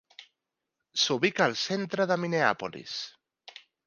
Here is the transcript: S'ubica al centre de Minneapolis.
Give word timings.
S'ubica 1.01 1.45
al 1.45 1.53
centre 1.63 2.07
de 2.13 2.17
Minneapolis. 2.23 2.97